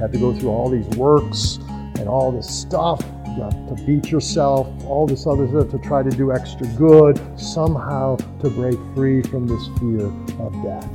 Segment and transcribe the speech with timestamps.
[0.00, 1.58] had to go through all these works
[1.98, 3.04] and all this stuff
[3.36, 8.50] to beat yourself, all this other stuff to try to do extra good, somehow to
[8.50, 10.06] break free from this fear
[10.44, 10.90] of death.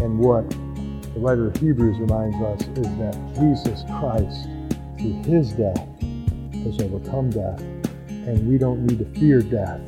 [0.00, 4.48] And what the writer of Hebrews reminds us is that Jesus Christ,
[4.98, 5.86] through his death,
[6.64, 7.60] has overcome death.
[8.08, 9.80] And we don't need to fear death.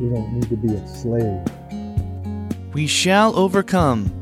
[0.00, 1.50] We don't need to be enslaved.
[2.74, 4.19] We shall overcome.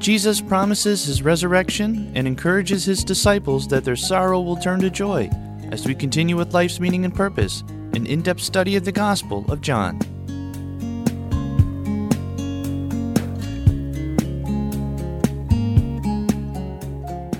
[0.00, 5.28] Jesus promises his resurrection and encourages his disciples that their sorrow will turn to joy
[5.72, 9.44] as we continue with life's meaning and purpose, an in depth study of the Gospel
[9.52, 10.00] of John.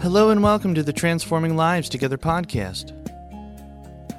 [0.03, 2.93] Hello and welcome to the Transforming Lives Together podcast.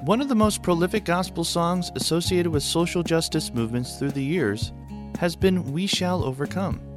[0.02, 4.72] One of the most prolific gospel songs associated with social justice movements through the years
[5.20, 6.91] has been We Shall Overcome.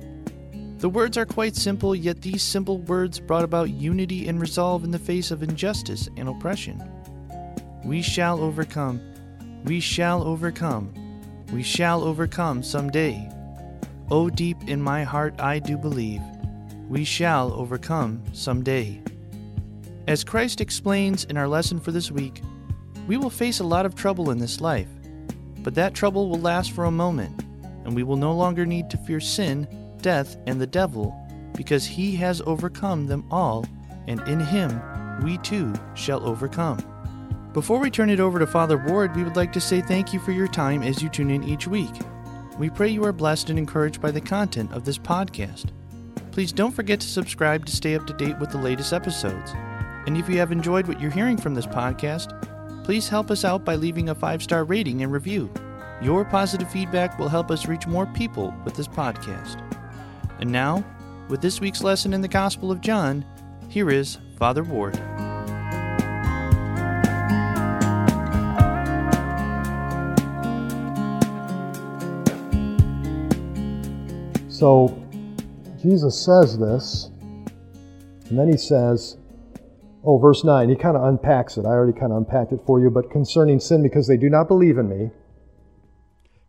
[0.85, 4.91] The words are quite simple, yet these simple words brought about unity and resolve in
[4.91, 6.79] the face of injustice and oppression.
[7.84, 9.01] We shall overcome.
[9.63, 10.93] We shall overcome.
[11.51, 13.27] We shall overcome someday.
[14.12, 16.21] Oh, deep in my heart, I do believe.
[16.87, 19.02] We shall overcome someday.
[20.07, 22.43] As Christ explains in our lesson for this week,
[23.07, 24.90] we will face a lot of trouble in this life,
[25.63, 27.43] but that trouble will last for a moment,
[27.85, 29.68] and we will no longer need to fear sin,
[30.05, 31.20] death, and the devil,
[31.55, 33.65] because he has overcome them all,
[34.07, 34.79] and in him
[35.23, 36.77] we too shall overcome.
[37.53, 40.20] Before we turn it over to Father Ward, we would like to say thank you
[40.20, 41.89] for your time as you tune in each week.
[42.59, 45.71] We pray you are blessed and encouraged by the content of this podcast.
[46.31, 49.53] Please don't forget to subscribe to stay up to date with the latest episodes.
[50.05, 52.29] And if you have enjoyed what you're hearing from this podcast,
[52.84, 55.49] please help us out by leaving a five star rating and review.
[55.99, 59.65] Your positive feedback will help us reach more people with this podcast.
[60.39, 60.83] And now,
[61.29, 63.25] with this week's lesson in the Gospel of John,
[63.69, 64.95] here is Father Ward.
[74.50, 74.97] So
[75.81, 77.12] Jesus says this,
[78.29, 79.18] and then he says,
[80.03, 81.66] oh, verse 9, he kind of unpacks it.
[81.66, 84.47] I already kind of unpacked it for you, but concerning sin, because they do not
[84.47, 85.12] believe in me,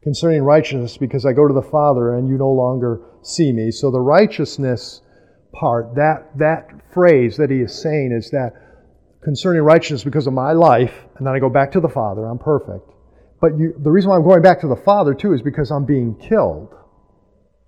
[0.03, 3.71] concerning righteousness, because I go to the Father and you no longer see me.
[3.71, 5.01] So the righteousness
[5.53, 8.53] part, that, that phrase that he is saying is that
[9.23, 12.39] concerning righteousness because of my life, and then I go back to the Father, I'm
[12.39, 12.89] perfect.
[13.41, 15.85] But you, the reason why I'm going back to the Father too is because I'm
[15.85, 16.73] being killed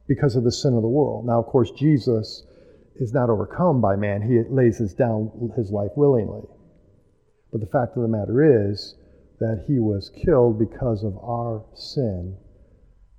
[0.07, 1.27] because of the sin of the world.
[1.27, 2.45] Now, of course, Jesus
[2.97, 4.23] is not overcome by man.
[4.23, 6.43] He lays his down his life willingly.
[7.53, 8.97] But the fact of the matter is
[9.41, 12.37] that he was killed because of our sin.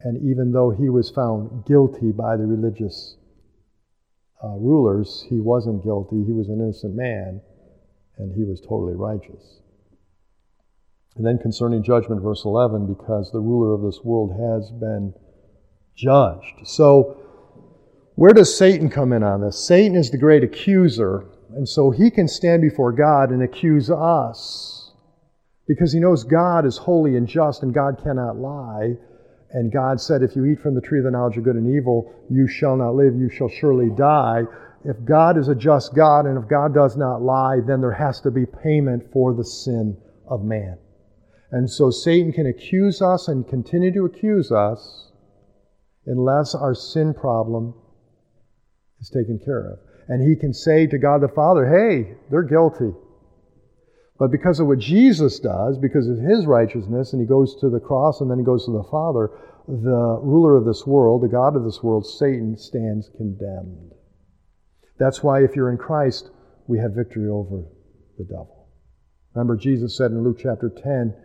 [0.01, 3.17] And even though he was found guilty by the religious
[4.43, 6.23] uh, rulers, he wasn't guilty.
[6.25, 7.41] He was an innocent man,
[8.17, 9.61] and he was totally righteous.
[11.15, 15.13] And then concerning judgment, verse 11, because the ruler of this world has been
[15.95, 16.65] judged.
[16.65, 17.17] So,
[18.15, 19.65] where does Satan come in on this?
[19.65, 21.25] Satan is the great accuser,
[21.55, 24.78] and so he can stand before God and accuse us
[25.69, 28.95] because he knows God is holy and just and God cannot lie.
[29.51, 31.75] And God said, If you eat from the tree of the knowledge of good and
[31.75, 34.41] evil, you shall not live, you shall surely die.
[34.83, 38.19] If God is a just God and if God does not lie, then there has
[38.21, 39.95] to be payment for the sin
[40.27, 40.79] of man.
[41.51, 45.11] And so Satan can accuse us and continue to accuse us
[46.07, 47.75] unless our sin problem
[48.99, 49.79] is taken care of.
[50.07, 52.91] And he can say to God the Father, hey, they're guilty.
[54.19, 57.79] But because of what Jesus does, because of his righteousness, and he goes to the
[57.79, 59.31] cross and then he goes to the Father,
[59.65, 63.93] the ruler of this world, the God of this world, Satan, stands condemned.
[64.99, 66.31] That's why if you're in Christ,
[66.67, 67.63] we have victory over
[68.17, 68.67] the devil.
[69.33, 71.15] Remember, Jesus said in Luke chapter 10,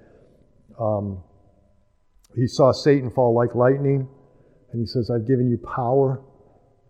[0.79, 1.23] um,
[2.37, 4.09] he saw Satan fall like lightning
[4.71, 6.23] and he says, I've given you power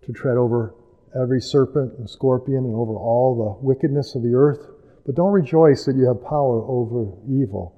[0.04, 0.74] to tread over
[1.18, 4.73] every serpent and scorpion and over all the wickedness of the earth.
[5.06, 7.74] But don't rejoice that you have power over evil,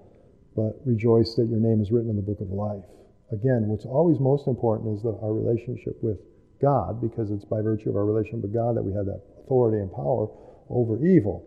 [0.55, 2.85] but rejoice that your name is written in the book of life.
[3.33, 6.19] Again, what's always most important is our relationship with
[6.63, 9.83] God, because it's by virtue of our relationship with God that we have that authority
[9.83, 10.29] and power
[10.71, 11.45] over evil.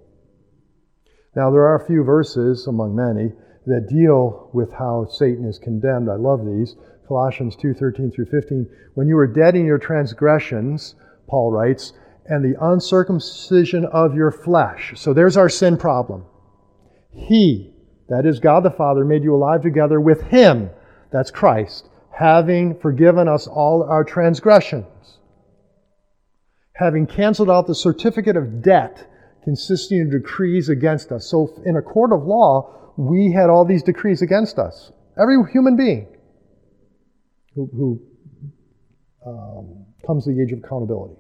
[1.35, 3.31] Now, there are a few verses among many
[3.65, 6.09] that deal with how Satan is condemned.
[6.09, 6.75] I love these.
[7.07, 8.67] Colossians 2 13 through 15.
[8.95, 10.95] When you were dead in your transgressions,
[11.27, 11.93] Paul writes,
[12.29, 14.93] and the uncircumcision of your flesh.
[14.95, 16.25] So there's our sin problem.
[17.11, 17.73] He,
[18.07, 20.69] that is God the Father, made you alive together with Him,
[21.11, 25.17] that's Christ, having forgiven us all our transgressions,
[26.73, 29.07] having canceled out the certificate of debt
[29.43, 31.25] consisting of decrees against us.
[31.25, 34.91] So, in a court of law, we had all these decrees against us.
[35.19, 36.07] Every human being
[37.55, 38.01] who, who
[39.25, 41.15] um, comes to the age of accountability?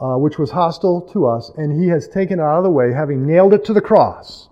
[0.00, 2.90] Uh, which was hostile to us, and he has taken it out of the way,
[2.90, 4.48] having nailed it to the cross.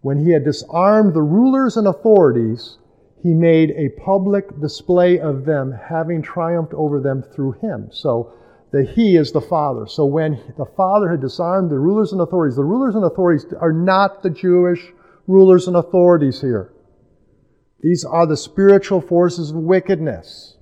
[0.00, 2.78] When he had disarmed the rulers and authorities,
[3.22, 7.88] he made a public display of them, having triumphed over them through him.
[7.90, 8.32] So
[8.70, 9.86] the He is the Father.
[9.86, 13.72] So when the Father had disarmed the rulers and authorities, the rulers and authorities are
[13.72, 14.92] not the Jewish
[15.26, 16.72] rulers and authorities here.
[17.80, 20.57] These are the spiritual forces of wickedness.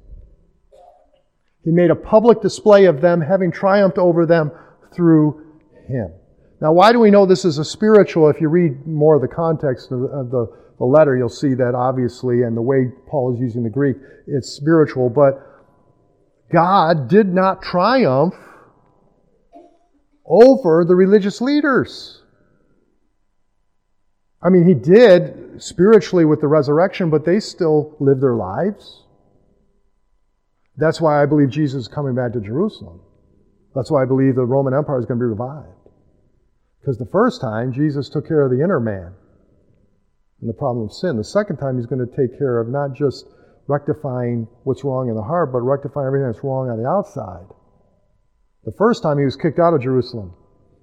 [1.66, 4.52] He made a public display of them, having triumphed over them
[4.94, 5.44] through
[5.88, 6.12] Him.
[6.60, 8.30] Now, why do we know this is a spiritual?
[8.30, 10.46] If you read more of the context of the, of the,
[10.78, 13.96] the letter, you'll see that obviously, and the way Paul is using the Greek,
[14.28, 15.10] it's spiritual.
[15.10, 15.42] But
[16.52, 18.36] God did not triumph
[20.24, 22.22] over the religious leaders.
[24.40, 29.02] I mean, He did spiritually with the resurrection, but they still live their lives.
[30.76, 33.00] That's why I believe Jesus is coming back to Jerusalem.
[33.74, 35.68] That's why I believe the Roman Empire is going to be revived.
[36.80, 39.12] Because the first time, Jesus took care of the inner man
[40.40, 41.16] and the problem of sin.
[41.16, 43.26] The second time, he's going to take care of not just
[43.68, 47.46] rectifying what's wrong in the heart, but rectifying everything that's wrong on the outside.
[48.64, 50.34] The first time, he was kicked out of Jerusalem.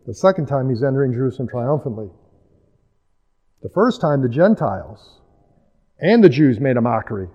[0.06, 2.10] The second time, he's entering Jerusalem triumphantly.
[3.62, 5.22] The first time, the Gentiles
[6.00, 7.30] and the Jews made a mockery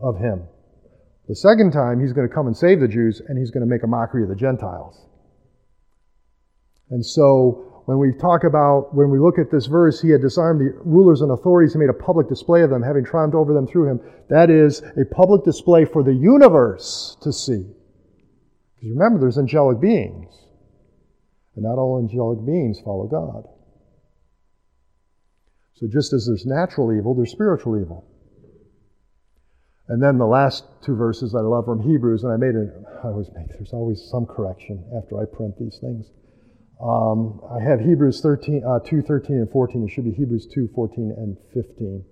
[0.00, 0.42] of him.
[1.30, 3.70] The second time, he's going to come and save the Jews, and he's going to
[3.70, 5.00] make a mockery of the Gentiles.
[6.90, 10.60] And so, when we talk about, when we look at this verse, he had disarmed
[10.60, 13.68] the rulers and authorities and made a public display of them, having triumphed over them
[13.68, 14.00] through him.
[14.28, 17.64] That is a public display for the universe to see.
[18.74, 20.34] Because remember, there's angelic beings.
[21.54, 23.44] And not all angelic beings follow God.
[25.74, 28.09] So just as there's natural evil, there's spiritual evil.
[29.90, 32.70] And then the last two verses I love from Hebrews, and I made it,
[33.02, 36.06] I always make, there's always some correction after I print these things.
[36.80, 39.82] Um, I have Hebrews 13, uh, 2, 13 and 14.
[39.82, 42.04] It should be Hebrews 2, 14 and 15.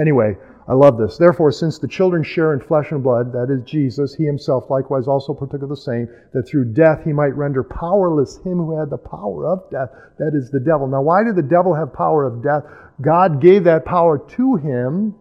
[0.00, 0.34] Anyway,
[0.66, 1.18] I love this.
[1.18, 5.06] Therefore, since the children share in flesh and blood, that is Jesus, he himself likewise
[5.06, 8.88] also partook of the same, that through death he might render powerless him who had
[8.88, 10.86] the power of death, that is the devil.
[10.86, 12.62] Now, why did the devil have power of death?
[13.02, 15.14] God gave that power to him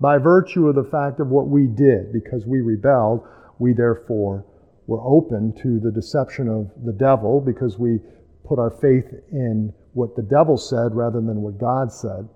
[0.00, 2.12] by virtue of the fact of what we did.
[2.12, 3.26] Because we rebelled,
[3.58, 4.44] we therefore
[4.86, 8.00] were open to the deception of the devil because we
[8.44, 12.28] put our faith in what the devil said rather than what God said.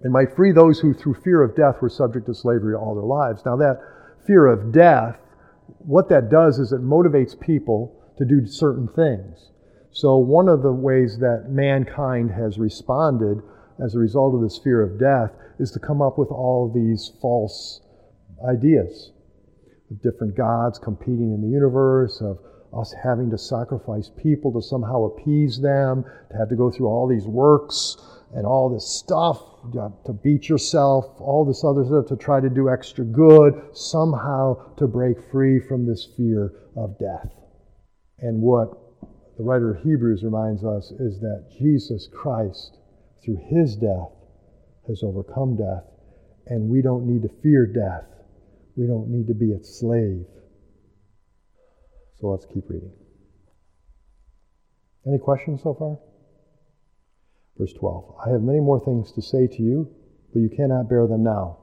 [0.00, 3.04] And might free those who, through fear of death, were subject to slavery all their
[3.04, 3.42] lives.
[3.44, 3.80] Now, that
[4.26, 5.16] fear of death,
[5.78, 9.50] what that does is it motivates people to do certain things.
[9.92, 13.40] So, one of the ways that mankind has responded
[13.82, 17.12] as a result of this fear of death is to come up with all these
[17.20, 17.80] false
[18.48, 19.12] ideas
[19.90, 22.38] of different gods competing in the universe, of
[22.76, 27.06] us having to sacrifice people to somehow appease them, to have to go through all
[27.06, 27.96] these works
[28.34, 29.40] and all this stuff
[29.78, 34.74] uh, to beat yourself, all this other stuff to try to do extra good, somehow
[34.76, 37.30] to break free from this fear of death.
[38.18, 38.70] And what
[39.36, 42.78] the writer of Hebrews reminds us is that Jesus Christ
[43.24, 44.10] through his death,
[44.86, 45.84] has overcome death.
[46.46, 48.06] And we don't need to fear death.
[48.76, 50.26] We don't need to be its slave.
[52.20, 52.92] So let's keep reading.
[55.06, 55.98] Any questions so far?
[57.58, 59.90] Verse 12 I have many more things to say to you,
[60.32, 61.58] but you cannot bear them now.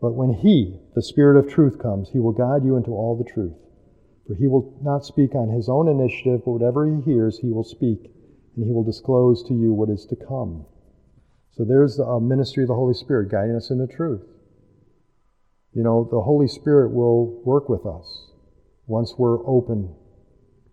[0.00, 3.30] But when He, the Spirit of truth, comes, He will guide you into all the
[3.30, 3.56] truth.
[4.26, 7.64] For He will not speak on His own initiative, but whatever He hears, He will
[7.64, 8.10] speak
[8.56, 10.66] and he will disclose to you what is to come.
[11.52, 14.24] So there's a uh, ministry of the Holy Spirit guiding us into truth.
[15.74, 18.30] You know, the Holy Spirit will work with us
[18.86, 19.94] once we're open,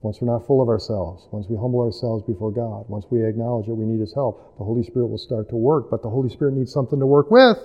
[0.01, 3.67] once we're not full of ourselves, once we humble ourselves before God, once we acknowledge
[3.67, 5.89] that we need His help, the Holy Spirit will start to work.
[5.89, 7.57] But the Holy Spirit needs something to work with.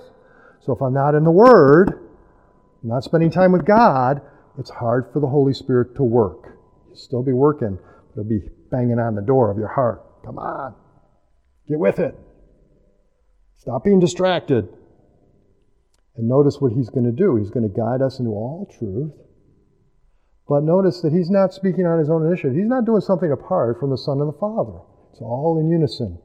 [0.61, 1.89] So if I'm not in the Word,
[2.83, 4.21] I'm not spending time with God,
[4.57, 6.57] it's hard for the Holy Spirit to work.
[6.87, 7.77] You'll still be working,
[8.13, 10.03] but it'll be banging on the door of your heart.
[10.25, 10.75] Come on,
[11.67, 12.17] get with it.
[13.57, 14.67] Stop being distracted.
[16.17, 17.35] And notice what he's going to do.
[17.35, 19.13] He's going to guide us into all truth.
[20.47, 22.55] But notice that he's not speaking on his own initiative.
[22.55, 24.79] He's not doing something apart from the Son and the Father.
[25.11, 26.19] It's all in unison.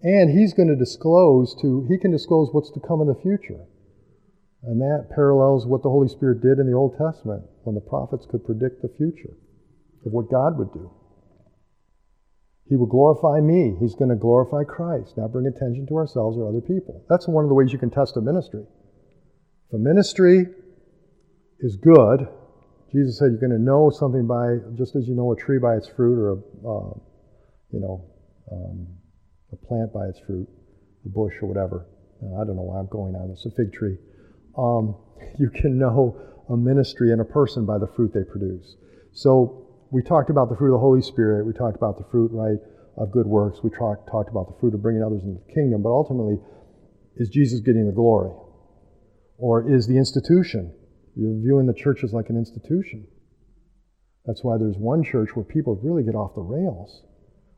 [0.00, 3.66] And he's going to disclose to, he can disclose what's to come in the future.
[4.62, 8.26] And that parallels what the Holy Spirit did in the Old Testament when the prophets
[8.30, 9.34] could predict the future
[10.04, 10.90] of what God would do.
[12.68, 13.76] He will glorify me.
[13.80, 17.02] He's going to glorify Christ, not bring attention to ourselves or other people.
[17.08, 18.62] That's one of the ways you can test a ministry.
[19.68, 20.46] If a ministry
[21.60, 22.28] is good,
[22.92, 25.76] Jesus said you're going to know something by, just as you know a tree by
[25.76, 26.94] its fruit or a, uh,
[27.72, 28.04] you know,
[28.52, 28.86] um,
[29.52, 30.48] a plant by its fruit,
[31.06, 31.86] a bush or whatever.
[32.20, 33.96] I don't know why I'm going on this, a fig tree.
[34.58, 34.96] Um,
[35.38, 38.76] you can know a ministry and a person by the fruit they produce.
[39.12, 41.46] So we talked about the fruit of the Holy Spirit.
[41.46, 42.58] We talked about the fruit, right,
[42.96, 43.60] of good works.
[43.62, 45.82] We talked, talked about the fruit of bringing others into the kingdom.
[45.82, 46.38] But ultimately,
[47.16, 48.32] is Jesus getting the glory?
[49.38, 50.74] Or is the institution?
[51.14, 53.06] You're viewing the church as like an institution.
[54.26, 57.02] That's why there's one church where people really get off the rails.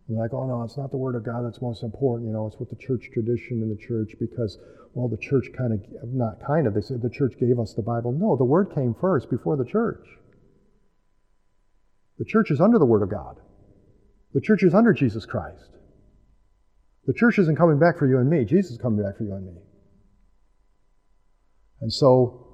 [0.08, 2.28] They're like, oh no, it's not the Word of God that's most important.
[2.28, 4.58] You know, it's what the church tradition in the church because,
[4.94, 7.82] well, the church kind of, not kind of, they said the church gave us the
[7.82, 8.12] Bible.
[8.12, 10.06] No, the Word came first before the church.
[12.20, 13.40] The church is under the Word of God.
[14.34, 15.70] The church is under Jesus Christ.
[17.06, 18.44] The church isn't coming back for you and me.
[18.44, 19.54] Jesus is coming back for you and me.
[21.80, 22.46] And so,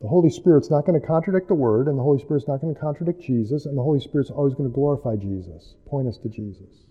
[0.00, 2.72] the Holy Spirit's not going to contradict the Word, and the Holy Spirit's not going
[2.72, 6.28] to contradict Jesus, and the Holy Spirit's always going to glorify Jesus, point us to
[6.28, 6.86] Jesus.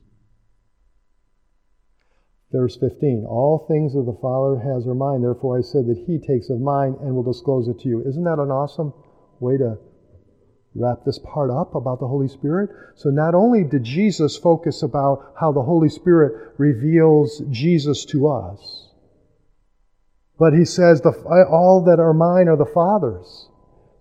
[2.52, 6.20] Verse 15 All things that the Father has are mine, therefore I said that He
[6.20, 8.04] takes of mine and will disclose it to you.
[8.06, 8.92] Isn't that an awesome
[9.40, 9.78] way to
[10.76, 12.70] wrap this part up about the Holy Spirit.
[12.96, 18.90] So not only did Jesus focus about how the Holy Spirit reveals Jesus to us,
[20.40, 21.12] but he says, the,
[21.50, 23.50] all that are mine are the Father's.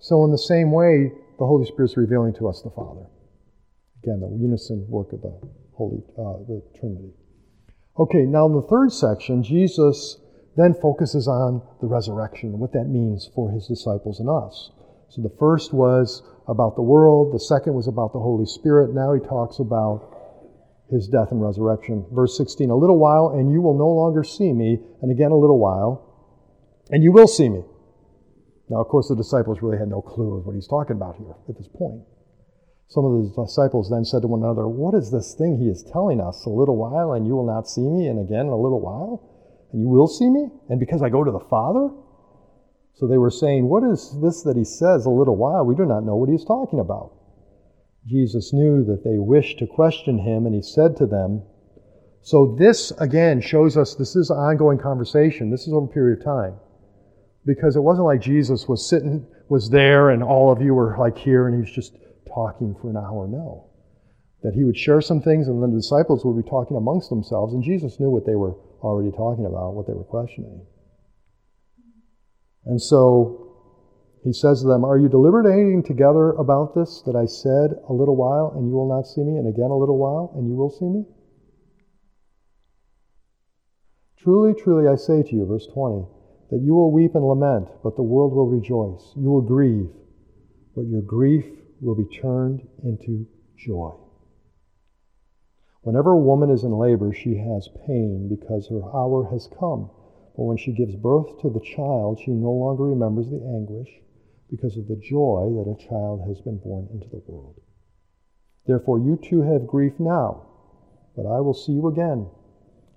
[0.00, 3.06] So in the same way, the Holy Spirit's revealing to us the Father.
[4.02, 5.38] Again, the unison work of the
[5.74, 7.12] Holy, uh, the Trinity.
[7.98, 10.18] Okay, now in the third section, Jesus
[10.56, 14.70] then focuses on the resurrection and what that means for his disciples and us.
[15.08, 18.94] So the first was about the world, the second was about the Holy Spirit.
[18.94, 20.12] Now he talks about
[20.90, 22.04] his death and resurrection.
[22.12, 25.36] Verse 16 A little while, and you will no longer see me, and again a
[25.36, 26.04] little while,
[26.90, 27.62] and you will see me.
[28.68, 31.34] Now, of course, the disciples really had no clue of what he's talking about here
[31.48, 32.02] at this point.
[32.88, 35.82] Some of the disciples then said to one another, What is this thing he is
[35.82, 36.44] telling us?
[36.44, 39.32] A little while, and you will not see me, and again a little while,
[39.72, 40.48] and you will see me?
[40.68, 41.88] And because I go to the Father?
[42.94, 45.64] So they were saying, What is this that he says a little while?
[45.64, 47.12] We do not know what he's talking about.
[48.06, 51.42] Jesus knew that they wished to question him, and he said to them,
[52.20, 55.50] So this again shows us this is an ongoing conversation.
[55.50, 56.54] This is over a period of time.
[57.44, 61.18] Because it wasn't like Jesus was sitting, was there, and all of you were like
[61.18, 61.96] here, and he was just
[62.32, 63.26] talking for an hour.
[63.26, 63.68] No.
[64.42, 67.54] That he would share some things, and then the disciples would be talking amongst themselves,
[67.54, 70.66] and Jesus knew what they were already talking about, what they were questioning.
[72.64, 73.42] And so
[74.22, 78.16] he says to them, Are you deliberating together about this that I said a little
[78.16, 80.70] while and you will not see me, and again a little while and you will
[80.70, 81.04] see me?
[84.16, 86.06] Truly, truly, I say to you, verse 20,
[86.50, 89.12] that you will weep and lament, but the world will rejoice.
[89.16, 89.90] You will grieve,
[90.76, 91.44] but your grief
[91.80, 93.26] will be turned into
[93.58, 93.90] joy.
[95.80, 99.90] Whenever a woman is in labor, she has pain because her hour has come.
[100.36, 103.88] But when she gives birth to the child, she no longer remembers the anguish
[104.50, 107.60] because of the joy that a child has been born into the world.
[108.66, 110.46] Therefore, you too have grief now,
[111.16, 112.28] but I will see you again,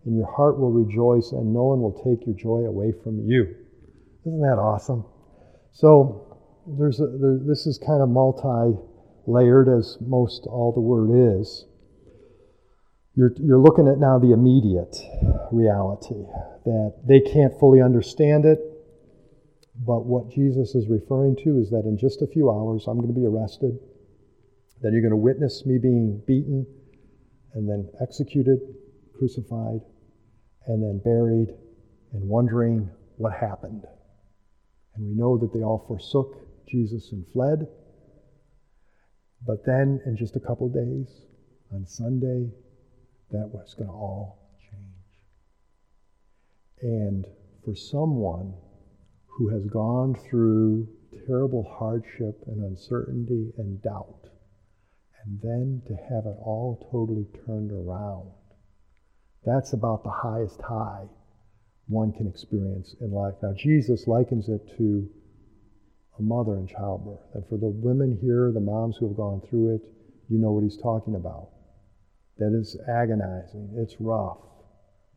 [0.06, 3.56] and your heart will rejoice, and no one will take your joy away from you.
[4.25, 5.06] Isn't that awesome?
[5.72, 6.38] So,
[6.68, 8.77] there's a, there, this is kind of multi
[9.27, 11.65] layered, as most all the word is.
[13.15, 14.95] You're, you're looking at now the immediate
[15.51, 16.25] reality
[16.65, 18.60] that they can't fully understand it.
[19.86, 23.13] But what Jesus is referring to is that in just a few hours, I'm going
[23.13, 23.79] to be arrested.
[24.81, 26.65] Then you're going to witness me being beaten
[27.53, 28.60] and then executed,
[29.17, 29.79] crucified,
[30.67, 31.55] and then buried,
[32.12, 33.86] and wondering what happened.
[34.95, 36.36] And we know that they all forsook
[36.67, 37.67] Jesus and fled.
[39.45, 41.25] But then, in just a couple days,
[41.72, 42.50] on Sunday,
[43.32, 44.82] that was going to all change.
[46.82, 47.25] And
[47.63, 48.53] for someone
[49.25, 50.88] who has gone through
[51.27, 54.29] terrible hardship and uncertainty and doubt,
[55.24, 58.29] and then to have it all totally turned around,
[59.44, 61.05] that's about the highest high
[61.88, 63.36] one can experience in life.
[63.41, 65.10] Now, Jesus likens it to
[66.17, 67.20] a mother in childbirth.
[67.34, 69.82] And for the women here, the moms who have gone through it,
[70.29, 71.50] you know what he's talking about
[72.38, 73.74] that is agonizing.
[73.77, 74.38] It's rough.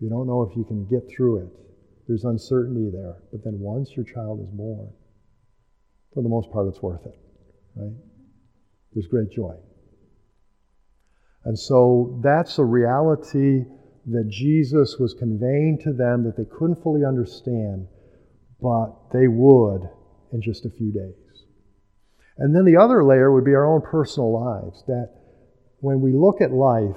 [0.01, 1.49] You don't know if you can get through it.
[2.07, 3.17] There's uncertainty there.
[3.33, 4.91] But then once your child is born,
[6.15, 7.19] for the most part, it's worth it,
[7.75, 7.93] right?
[8.93, 9.55] There's great joy.
[11.45, 13.65] And so that's a reality
[14.07, 17.87] that Jesus was conveying to them that they couldn't fully understand,
[18.61, 19.89] but they would
[20.33, 21.45] in just a few days.
[22.39, 25.11] And then the other layer would be our own personal lives, that
[25.81, 26.97] when we look at life,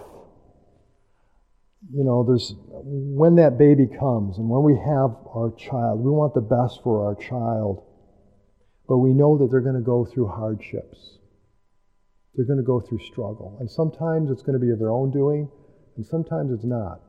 [1.90, 6.34] you know, there's when that baby comes and when we have our child, we want
[6.34, 7.84] the best for our child,
[8.88, 11.18] but we know that they're going to go through hardships.
[12.36, 13.58] They're going to go through struggle.
[13.60, 15.50] And sometimes it's going to be of their own doing,
[15.98, 17.02] and sometimes it's not.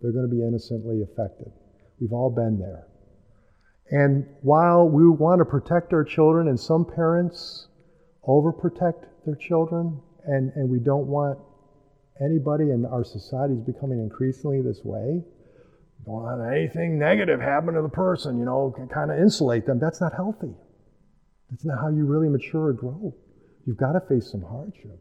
[0.00, 1.52] They're going to be innocently affected.
[2.00, 2.86] We've all been there.
[3.90, 7.68] And while we want to protect our children, and some parents
[8.28, 11.38] overprotect their children, and, and we don't want
[12.20, 15.22] anybody in our society is becoming increasingly this way.
[16.04, 19.78] Don't want anything negative happen to the person, you know, kind of insulate them.
[19.78, 20.54] That's not healthy.
[21.50, 23.14] That's not how you really mature or grow.
[23.66, 25.00] You've got to face some hardship.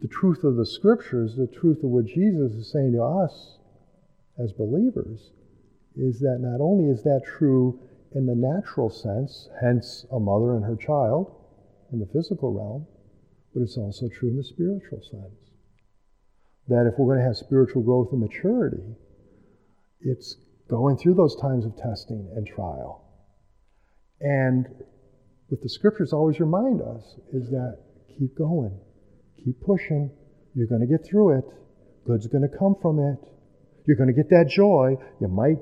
[0.00, 3.58] The truth of the scriptures, the truth of what Jesus is saying to us
[4.38, 5.30] as believers,
[5.96, 7.80] is that not only is that true
[8.14, 11.34] in the natural sense, hence a mother and her child
[11.92, 12.86] in the physical realm,
[13.54, 15.52] but it's also true in the spiritual sense.
[16.68, 18.96] That if we're going to have spiritual growth and maturity,
[20.00, 20.36] it's
[20.68, 23.04] going through those times of testing and trial.
[24.20, 24.66] And
[25.48, 27.78] what the scriptures always remind us is that
[28.18, 28.76] keep going,
[29.44, 30.10] keep pushing.
[30.54, 31.44] You're going to get through it.
[32.06, 33.18] Good's going to come from it.
[33.86, 34.96] You're going to get that joy.
[35.20, 35.58] You might,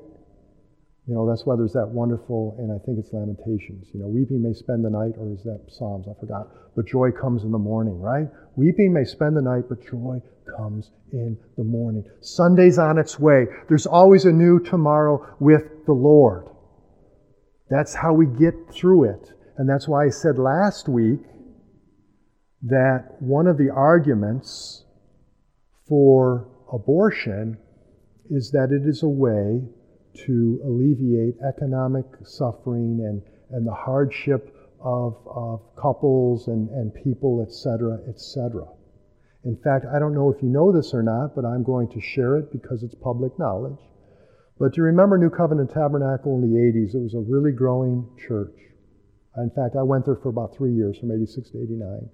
[1.07, 3.89] you know, that's why there's that wonderful, and I think it's Lamentations.
[3.93, 6.07] You know, weeping may spend the night, or is that Psalms?
[6.07, 6.47] I forgot.
[6.77, 8.27] But joy comes in the morning, right?
[8.55, 10.21] Weeping may spend the night, but joy
[10.57, 12.05] comes in the morning.
[12.21, 13.47] Sunday's on its way.
[13.67, 16.47] There's always a new tomorrow with the Lord.
[17.69, 19.33] That's how we get through it.
[19.57, 21.19] And that's why I said last week
[22.61, 24.85] that one of the arguments
[25.87, 27.57] for abortion
[28.29, 29.63] is that it is a way
[30.25, 33.21] to alleviate economic suffering and,
[33.51, 38.65] and the hardship of, of couples and, and people, etc., etc.
[39.45, 42.01] In fact, I don't know if you know this or not, but I'm going to
[42.01, 43.79] share it because it's public knowledge.
[44.59, 46.95] But do you remember New Covenant Tabernacle in the 80s?
[46.95, 48.55] It was a really growing church.
[49.35, 52.09] In fact, I went there for about three years, from 86 to 89.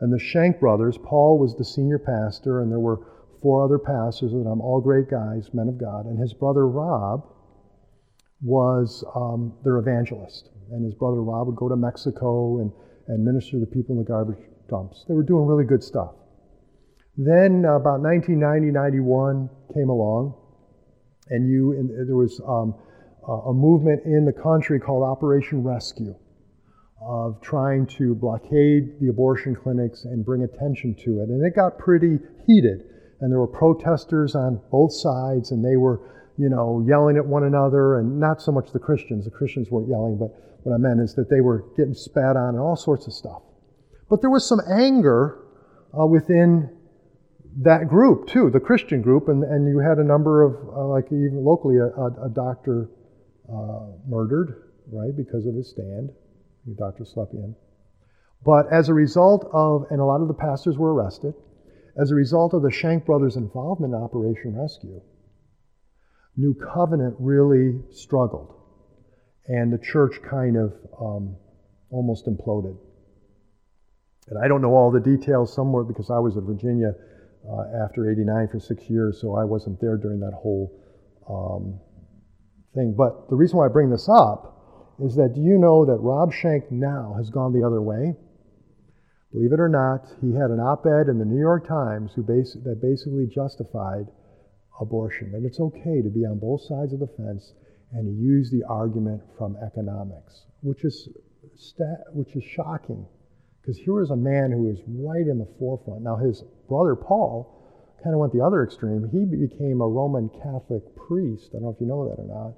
[0.00, 3.06] And the Schenck brothers, Paul was the senior pastor, and there were
[3.42, 6.06] four other pastors, and I'm all great guys, men of God.
[6.06, 7.22] And his brother Rob
[8.44, 10.50] was um, their evangelist.
[10.70, 12.70] And his brother Rob would go to Mexico and,
[13.08, 15.04] and minister to the people in the garbage dumps.
[15.08, 16.12] They were doing really good stuff.
[17.16, 20.34] Then uh, about 1990, 91 came along,
[21.28, 22.74] and you and there was um,
[23.26, 26.14] a movement in the country called Operation Rescue
[27.00, 31.28] of trying to blockade the abortion clinics and bring attention to it.
[31.28, 32.84] And it got pretty heated.
[33.20, 36.00] And there were protesters on both sides, and they were,
[36.38, 39.24] you know, yelling at one another, and not so much the Christians.
[39.24, 40.30] The Christians weren't yelling, but
[40.62, 43.42] what I meant is that they were getting spat on and all sorts of stuff.
[44.08, 45.38] But there was some anger
[45.98, 46.70] uh, within
[47.62, 51.06] that group, too, the Christian group, and, and you had a number of, uh, like
[51.06, 52.90] even locally, a, a, a doctor
[53.48, 56.10] uh, murdered, right, because of his stand.
[56.72, 57.04] Dr.
[57.04, 57.54] Slepian.
[58.44, 61.34] But as a result of, and a lot of the pastors were arrested,
[62.00, 65.00] as a result of the Schenck brothers' involvement in Operation Rescue,
[66.36, 68.54] New Covenant really struggled.
[69.46, 71.36] And the church kind of um,
[71.90, 72.76] almost imploded.
[74.28, 76.94] And I don't know all the details somewhere because I was in Virginia
[77.46, 80.72] uh, after 89 for six years, so I wasn't there during that whole
[81.28, 81.78] um,
[82.74, 82.94] thing.
[82.96, 86.32] But the reason why I bring this up is that do you know that Rob
[86.32, 88.14] Schenck now has gone the other way?
[89.32, 92.22] Believe it or not, he had an op ed in the New York Times who
[92.22, 94.06] bas- that basically justified
[94.80, 95.32] abortion.
[95.34, 97.54] And it's okay to be on both sides of the fence,
[97.92, 101.08] and he used the argument from economics, which is,
[101.56, 103.06] sta- which is shocking.
[103.60, 106.02] Because here is a man who is right in the forefront.
[106.02, 109.08] Now, his brother Paul kind of went the other extreme.
[109.10, 111.50] He became a Roman Catholic priest.
[111.50, 112.54] I don't know if you know that or not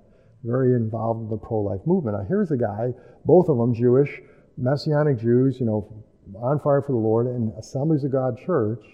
[0.47, 2.17] very involved in the pro-life movement.
[2.17, 4.21] Now here's a guy, both of them Jewish,
[4.57, 6.05] Messianic Jews, you know,
[6.37, 8.85] on fire for the Lord, in Assemblies of God Church,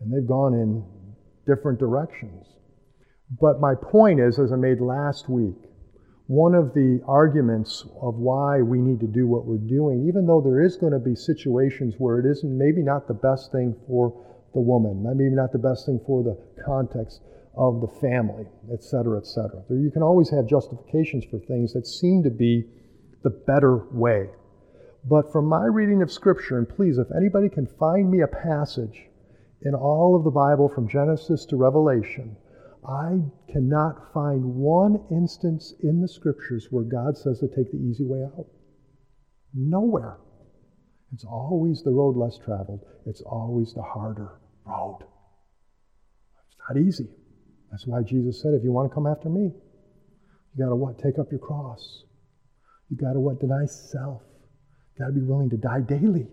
[0.00, 0.84] and they've gone in
[1.46, 2.46] different directions.
[3.40, 5.56] But my point is, as I made last week,
[6.26, 10.40] one of the arguments of why we need to do what we're doing, even though
[10.40, 14.12] there is going to be situations where it isn't maybe not the best thing for
[14.52, 17.20] the woman, maybe not the best thing for the context
[17.56, 19.62] of the family, etc., etc.
[19.70, 22.64] You can always have justifications for things that seem to be
[23.22, 24.28] the better way.
[25.08, 29.06] But from my reading of Scripture, and please, if anybody can find me a passage
[29.62, 32.36] in all of the Bible from Genesis to Revelation,
[32.86, 38.04] I cannot find one instance in the Scriptures where God says to take the easy
[38.04, 38.46] way out.
[39.54, 40.18] Nowhere.
[41.12, 45.00] It's always the road less traveled, it's always the harder road.
[46.48, 47.08] It's not easy.
[47.70, 49.52] That's why Jesus said, if you want to come after me,
[50.54, 50.98] you got to what?
[50.98, 52.04] Take up your cross.
[52.88, 53.40] You got to what?
[53.40, 54.22] Deny self.
[54.94, 56.28] You got to be willing to die daily.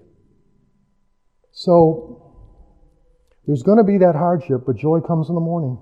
[1.52, 2.33] So,
[3.46, 5.78] there's going to be that hardship, but joy comes in the morning.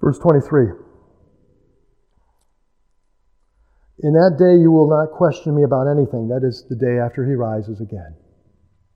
[0.00, 0.66] Verse 23.
[4.02, 6.26] In that day you will not question me about anything.
[6.26, 8.16] That is the day after he rises again.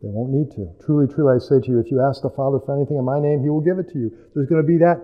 [0.03, 0.67] They won't need to.
[0.85, 3.21] Truly, truly, I say to you, if you ask the Father for anything in my
[3.21, 4.11] name, he will give it to you.
[4.35, 4.99] There's going to be that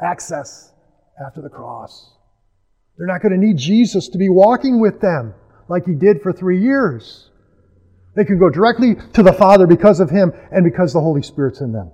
[0.00, 0.72] access
[1.20, 2.14] after the cross.
[2.96, 5.34] They're not going to need Jesus to be walking with them
[5.68, 7.31] like he did for three years.
[8.14, 11.60] They can go directly to the Father because of him and because the Holy Spirit's
[11.60, 11.90] in them.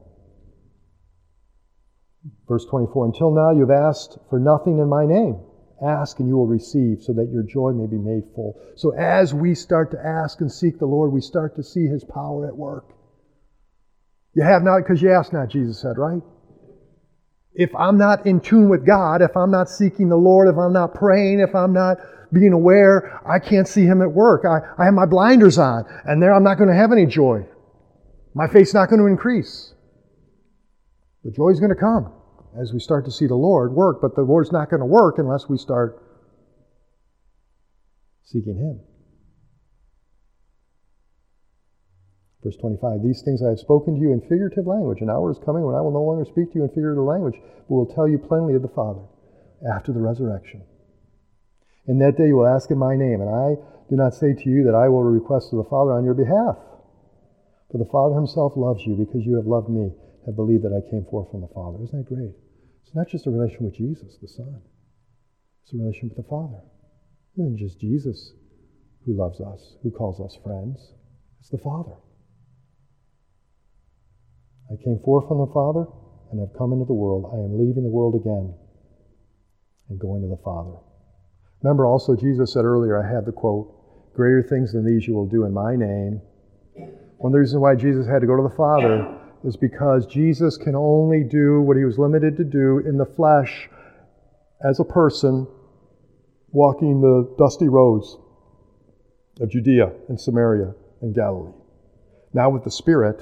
[2.48, 5.40] Verse 24 Until now you've asked for nothing in my name.
[5.80, 8.60] Ask and you will receive so that your joy may be made full.
[8.74, 12.02] So as we start to ask and seek the Lord, we start to see his
[12.02, 12.86] power at work.
[14.34, 16.22] You have not because you ask not, Jesus said, right?
[17.54, 20.72] If I'm not in tune with God, if I'm not seeking the Lord, if I'm
[20.72, 21.98] not praying, if I'm not
[22.32, 24.44] being aware, I can't see him at work.
[24.44, 27.46] I, I have my blinders on, and there I'm not going to have any joy.
[28.34, 29.74] My faith's not going to increase.
[31.24, 32.12] The joy's going to come
[32.60, 35.16] as we start to see the Lord work, but the Lord's not going to work
[35.18, 36.02] unless we start
[38.24, 38.80] seeking Him.
[42.42, 45.00] Verse 25, These things I have spoken to you in figurative language.
[45.00, 47.34] An hour is coming when I will no longer speak to you in figurative language,
[47.68, 49.02] but will tell you plainly of the Father
[49.74, 50.62] after the resurrection.
[51.88, 53.56] In that day you will ask in my name, and I
[53.88, 56.60] do not say to you that I will request of the Father on your behalf.
[57.72, 59.90] For the Father himself loves you because you have loved me,
[60.26, 61.82] have believed that I came forth from the Father.
[61.82, 62.36] Isn't that great?
[62.84, 64.60] It's not just a relation with Jesus, the Son.
[65.64, 66.60] It's a relation with the Father.
[67.36, 68.32] It isn't just Jesus
[69.04, 70.92] who loves us, who calls us friends.
[71.40, 71.96] It's the Father.
[74.70, 75.86] I came forth from the Father
[76.30, 77.32] and have come into the world.
[77.32, 78.52] I am leaving the world again
[79.88, 80.76] and going to the Father.
[81.62, 83.74] Remember also, Jesus said earlier, I had the quote,
[84.14, 86.20] Greater things than these you will do in my name.
[87.18, 90.56] One of the reasons why Jesus had to go to the Father is because Jesus
[90.56, 93.68] can only do what he was limited to do in the flesh
[94.68, 95.46] as a person
[96.50, 98.16] walking the dusty roads
[99.40, 101.52] of Judea and Samaria and Galilee.
[102.34, 103.20] Now, with the Spirit,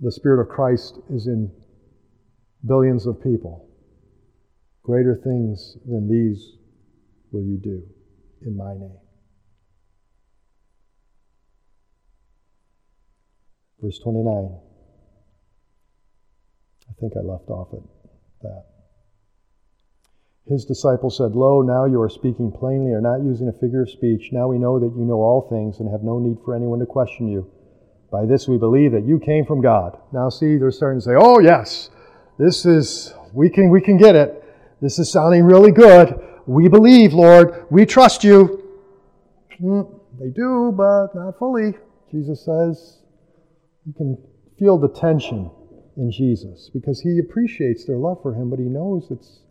[0.00, 1.52] the Spirit of Christ is in
[2.66, 3.69] billions of people.
[4.82, 6.56] Greater things than these
[7.30, 7.82] will you do
[8.42, 8.96] in my name.
[13.80, 14.58] Verse 29.
[16.88, 17.80] I think I left off at
[18.42, 18.64] that.
[20.46, 23.90] His disciples said, Lo, now you are speaking plainly, are not using a figure of
[23.90, 24.30] speech.
[24.32, 26.86] Now we know that you know all things and have no need for anyone to
[26.86, 27.48] question you.
[28.10, 29.96] By this we believe that you came from God.
[30.12, 31.90] Now see, they're starting to say, Oh yes,
[32.38, 34.39] this is we can we can get it.
[34.80, 36.18] This is sounding really good.
[36.46, 37.66] We believe, Lord.
[37.70, 38.64] We trust you.
[39.60, 41.74] Mm, they do, but not fully.
[42.10, 43.00] Jesus says,
[43.86, 44.16] you can
[44.58, 45.50] feel the tension
[45.96, 49.42] in Jesus because he appreciates their love for him, but he knows it's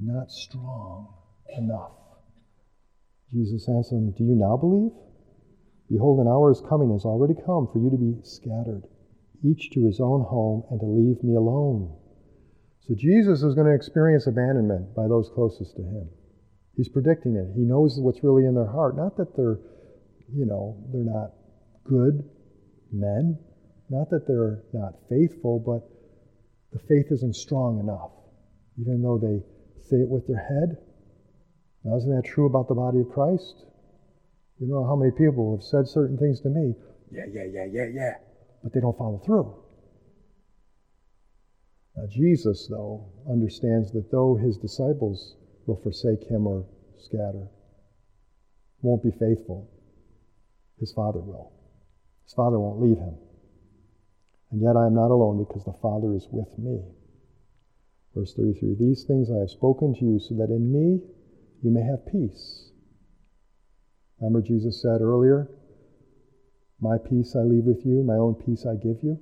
[0.00, 1.12] not strong
[1.56, 1.92] enough.
[3.30, 4.92] Jesus answers them, Do you now believe?
[5.90, 8.84] Behold, an hour is coming, has already come for you to be scattered,
[9.44, 11.94] each to his own home, and to leave me alone.
[12.88, 16.08] So Jesus is going to experience abandonment by those closest to him.
[16.76, 17.52] He's predicting it.
[17.54, 18.96] He knows what's really in their heart.
[18.96, 19.58] Not that they're,
[20.34, 21.32] you know, they're not
[21.84, 22.28] good
[22.90, 23.38] men.
[23.88, 25.88] Not that they're not faithful, but
[26.72, 28.10] the faith isn't strong enough,
[28.80, 29.44] even though they
[29.86, 30.78] say it with their head.
[31.84, 33.66] Now, isn't that true about the body of Christ?
[34.58, 36.74] You know how many people have said certain things to me,
[37.10, 38.14] yeah, yeah, yeah, yeah, yeah,
[38.62, 39.61] but they don't follow through.
[42.08, 45.36] Jesus, though, understands that though his disciples
[45.66, 46.66] will forsake him or
[46.98, 47.48] scatter,
[48.80, 49.70] won't be faithful,
[50.80, 51.52] his Father will.
[52.24, 53.14] His Father won't leave him.
[54.50, 56.82] And yet I am not alone because the Father is with me.
[58.14, 61.00] Verse 33 These things I have spoken to you so that in me
[61.62, 62.70] you may have peace.
[64.20, 65.48] Remember, Jesus said earlier,
[66.80, 69.18] My peace I leave with you, my own peace I give you.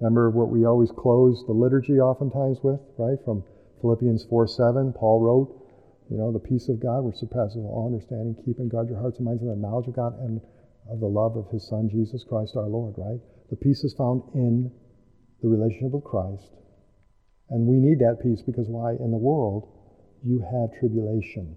[0.00, 3.18] Remember what we always close the liturgy oftentimes with, right?
[3.24, 3.44] From
[3.80, 5.66] Philippians 4 7, Paul wrote,
[6.10, 9.18] you know, the peace of God which surpasses all understanding, keep and guard your hearts
[9.18, 10.40] and minds in the knowledge of God and
[10.88, 13.18] of the love of his Son, Jesus Christ our Lord, right?
[13.50, 14.70] The peace is found in
[15.42, 16.52] the relationship with Christ.
[17.50, 18.92] And we need that peace because why?
[18.92, 19.68] In the world,
[20.22, 21.56] you have tribulation.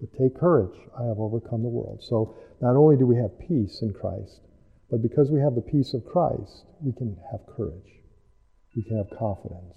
[0.00, 2.02] But take courage, I have overcome the world.
[2.02, 4.40] So not only do we have peace in Christ,
[4.90, 7.90] but because we have the peace of Christ, we can have courage.
[8.76, 9.76] We can have confidence.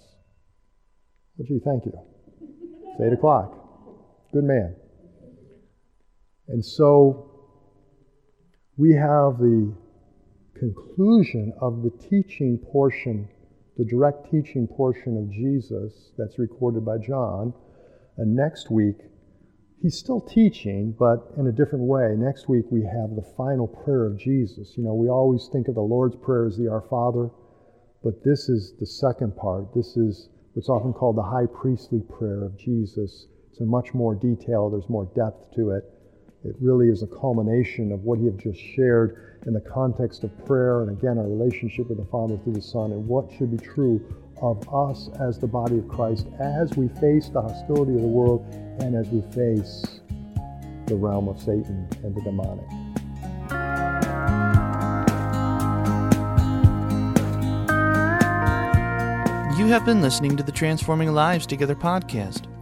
[1.36, 1.92] Well, gee, thank you.
[2.40, 3.54] It's 8 o'clock.
[4.32, 4.76] Good man.
[6.48, 7.30] And so
[8.76, 9.74] we have the
[10.58, 13.28] conclusion of the teaching portion,
[13.76, 17.52] the direct teaching portion of Jesus that's recorded by John.
[18.16, 18.96] And next week,
[19.84, 22.16] he's still teaching, but in a different way.
[22.16, 24.74] Next week, we have the final prayer of Jesus.
[24.76, 27.28] You know, we always think of the Lord's Prayer as the Our Father,
[28.02, 29.74] but this is the second part.
[29.74, 34.16] This is what's often called the high priestly prayer of Jesus it's in much more
[34.16, 35.84] detail, there's more depth to it.
[36.44, 40.44] It really is a culmination of what he had just shared in the context of
[40.44, 43.56] prayer and again our relationship with the Father through the Son and what should be
[43.56, 44.04] true
[44.42, 48.44] of us as the body of Christ as we face the hostility of the world
[48.80, 50.00] and as we face
[50.84, 52.68] the realm of Satan and the demonic.
[59.58, 62.53] You have been listening to the Transforming Lives Together podcast